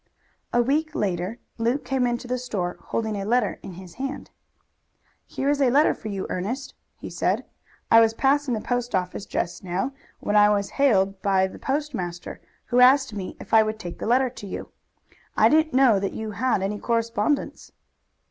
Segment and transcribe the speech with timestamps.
[0.51, 4.31] A week later Luke came into the store, holding a letter in his hand.
[5.27, 7.45] "Here is a letter for you, Ernest," he said.
[7.91, 12.41] "I was passing the post office just now when I was hailed by the postmaster,
[12.65, 14.71] who asked me if I would take the letter to you.
[15.37, 17.71] I didn't know that you had any correspondents."